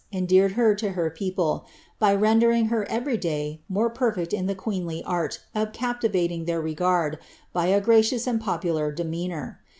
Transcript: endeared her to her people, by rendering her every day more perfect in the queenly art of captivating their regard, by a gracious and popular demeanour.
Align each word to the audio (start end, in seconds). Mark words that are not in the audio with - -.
endeared 0.11 0.53
her 0.53 0.73
to 0.73 0.93
her 0.93 1.11
people, 1.11 1.63
by 1.99 2.11
rendering 2.11 2.69
her 2.69 2.89
every 2.89 3.17
day 3.17 3.61
more 3.69 3.87
perfect 3.87 4.33
in 4.33 4.47
the 4.47 4.55
queenly 4.55 5.03
art 5.03 5.39
of 5.53 5.71
captivating 5.73 6.45
their 6.45 6.59
regard, 6.59 7.19
by 7.53 7.67
a 7.67 7.79
gracious 7.79 8.25
and 8.25 8.41
popular 8.41 8.91
demeanour. 8.91 9.61